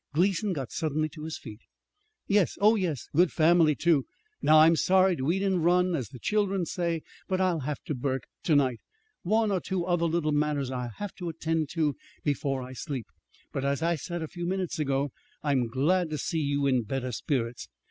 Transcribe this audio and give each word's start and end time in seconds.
Gleason 0.15 0.51
got 0.51 0.71
suddenly 0.71 1.09
to 1.09 1.25
his 1.25 1.37
feet. 1.37 1.59
"Yes, 2.25 2.57
oh, 2.59 2.73
yes. 2.75 3.07
Good 3.15 3.31
family, 3.31 3.75
too! 3.75 4.07
Now 4.41 4.57
I'm 4.61 4.75
sorry 4.75 5.15
to 5.17 5.31
eat 5.31 5.43
and 5.43 5.63
run, 5.63 5.93
as 5.95 6.07
the 6.09 6.17
children 6.17 6.65
say, 6.65 7.03
but 7.27 7.39
I'll 7.39 7.59
have 7.59 7.83
to, 7.83 7.93
Burke, 7.93 8.23
to 8.45 8.55
night. 8.55 8.79
One 9.21 9.51
or 9.51 9.61
two 9.61 9.85
other 9.85 10.05
little 10.05 10.31
matters 10.31 10.71
I'll 10.71 10.89
have 10.97 11.13
to 11.17 11.29
attend 11.29 11.69
to 11.73 11.95
before 12.23 12.63
I 12.63 12.73
sleep. 12.73 13.05
But, 13.51 13.63
as 13.63 13.83
I 13.83 13.93
said 13.93 14.23
a 14.23 14.27
few 14.27 14.47
minutes 14.47 14.79
ago, 14.79 15.11
I'm 15.43 15.67
glad 15.67 16.09
to 16.09 16.17
see 16.17 16.39
you 16.41 16.65
in 16.65 16.81
better 16.81 17.11
spirits. 17.11 17.67